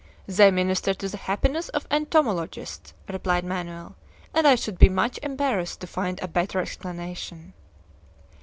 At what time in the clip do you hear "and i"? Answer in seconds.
4.33-4.55